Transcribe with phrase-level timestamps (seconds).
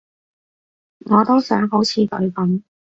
[1.05, 2.63] 我都想好似佢噉